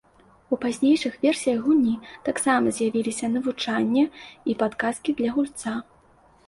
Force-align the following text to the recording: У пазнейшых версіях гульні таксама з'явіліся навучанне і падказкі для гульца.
У 0.55 0.57
пазнейшых 0.63 1.13
версіях 1.25 1.59
гульні 1.65 1.93
таксама 2.31 2.73
з'явіліся 2.79 3.31
навучанне 3.35 4.03
і 4.09 4.51
падказкі 4.65 5.11
для 5.23 5.29
гульца. 5.39 5.81